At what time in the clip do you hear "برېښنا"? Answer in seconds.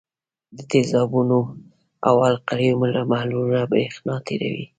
3.71-4.15